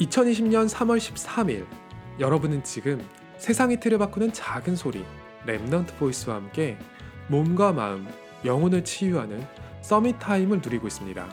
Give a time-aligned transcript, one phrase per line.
[0.00, 1.66] 2020년 3월 13일
[2.18, 3.06] 여러분은 지금
[3.36, 5.04] 세상의 틀을 바꾸는 작은 소리
[5.46, 6.78] Remnant Voice와 함께
[7.28, 8.08] 몸과 마음,
[8.44, 9.44] 영혼을 치유하는
[9.82, 11.28] Summit Time을 누리고 있습니다.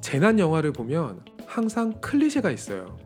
[0.00, 2.96] 재난 영화를 보면 항상 클리셰가 있어요.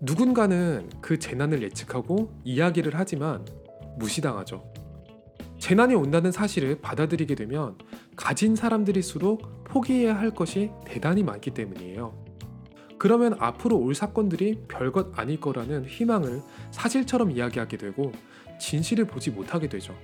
[0.00, 3.44] 누군가는 그 재난을 예측하고 이야기를 하지만
[3.98, 4.71] 무시당하죠.
[5.62, 7.78] 재난이 온다는 사실을 받아들이게 되면
[8.16, 12.12] 가진 사람들일수록 포기해야 할 것이 대단히 많기 때문이에요.
[12.98, 18.10] 그러면 앞으로 올 사건들이 별것 아닐 거라는 희망을 사실처럼 이야기하게 되고
[18.58, 19.94] 진실을 보지 못하게 되죠.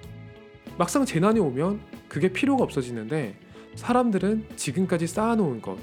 [0.79, 3.34] 막상 재난이 오면 그게 필요가 없어지는데
[3.75, 5.77] 사람들은 지금까지 쌓아놓은 것,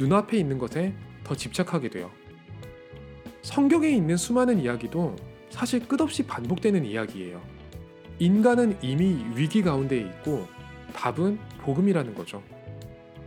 [0.00, 2.10] 눈앞에 있는 것에 더 집착하게 돼요.
[3.42, 5.14] 성경에 있는 수많은 이야기도
[5.48, 7.61] 사실 끝없이 반복되는 이야기예요.
[8.18, 10.46] 인간은 이미 위기 가운데 있고
[10.94, 12.42] 답은 복음이라는 거죠.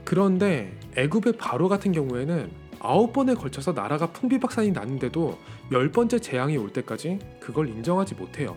[0.04, 5.38] 그런데 애굽의 바로 같은 경우에는 아홉 번에 걸쳐서 나라가 풍비박산이 났는데도
[5.72, 8.56] 열 번째 재앙이 올 때까지 그걸 인정하지 못해요.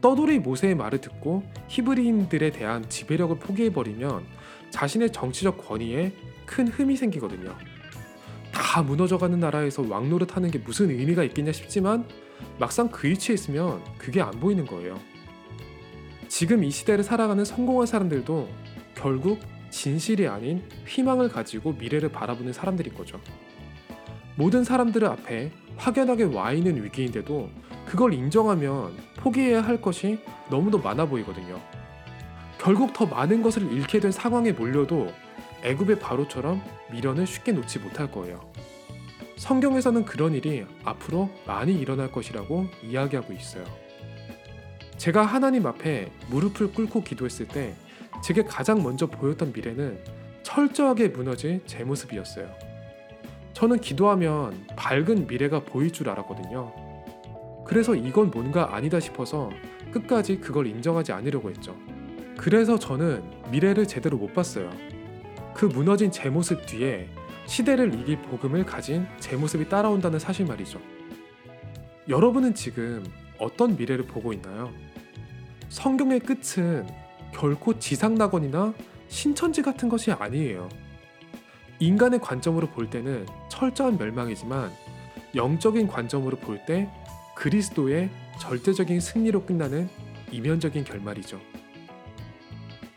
[0.00, 4.24] 떠돌이 모세의 말을 듣고 히브리인들에 대한 지배력을 포기해버리면
[4.70, 6.12] 자신의 정치적 권위에
[6.46, 7.54] 큰 흠이 생기거든요.
[8.52, 12.06] 다 무너져가는 나라에서 왕노릇 하는 게 무슨 의미가 있겠냐 싶지만
[12.58, 14.98] 막상 그 위치에 있으면 그게 안 보이는 거예요.
[16.28, 18.48] 지금 이 시대를 살아가는 성공한 사람들도
[18.94, 23.20] 결국 진실이 아닌 희망을 가지고 미래를 바라보는 사람들인 거죠.
[24.36, 27.50] 모든 사람들 앞에 확연하게 와 있는 위기인데도
[27.86, 30.18] 그걸 인정하면 포기해야 할 것이
[30.50, 31.60] 너무도 많아 보이거든요.
[32.58, 35.12] 결국 더 많은 것을 잃게 된 상황에 몰려도
[35.62, 38.40] 애굽의 바로처럼 미련을 쉽게 놓지 못할 거예요.
[39.36, 43.64] 성경에서는 그런 일이 앞으로 많이 일어날 것이라고 이야기하고 있어요.
[44.96, 47.74] 제가 하나님 앞에 무릎을 꿇고 기도했을 때
[48.24, 49.98] 제게 가장 먼저 보였던 미래는
[50.42, 52.48] 철저하게 무너질 제 모습이었어요.
[53.52, 56.72] 저는 기도하면 밝은 미래가 보일 줄 알았거든요.
[57.66, 59.50] 그래서 이건 뭔가 아니다 싶어서
[59.92, 61.76] 끝까지 그걸 인정하지 않으려고 했죠.
[62.36, 64.70] 그래서 저는 미래를 제대로 못 봤어요.
[65.54, 67.08] 그 무너진 제 모습 뒤에
[67.46, 70.80] 시대를 이길 복음을 가진 제 모습이 따라온다는 사실 말이죠.
[72.08, 73.04] 여러분은 지금
[73.38, 74.72] 어떤 미래를 보고 있나요?
[75.68, 76.86] 성경의 끝은
[77.32, 78.74] 결코 지상낙원이나
[79.08, 80.68] 신천지 같은 것이 아니에요.
[81.78, 84.72] 인간의 관점으로 볼 때는 철저한 멸망이지만
[85.34, 86.88] 영적인 관점으로 볼 때
[87.34, 88.08] 그리스도의
[88.40, 89.88] 절대적인 승리로 끝나는
[90.32, 91.38] 이면적인 결말이죠.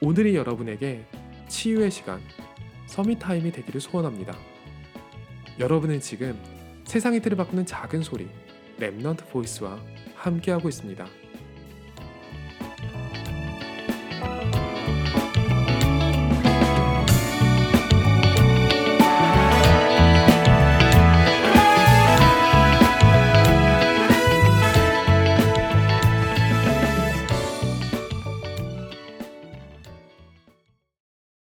[0.01, 1.05] 오늘이 여러분에게
[1.49, 2.21] 치유의 시간,
[2.87, 4.33] Summit Time이 되기를 소원합니다.
[5.59, 6.39] 여러분은 지금
[6.85, 8.29] 세상의 틀을 바꾸는 작은 소리,
[8.79, 9.77] Remnant Voice와
[10.19, 11.05] 함께하고 있습니다.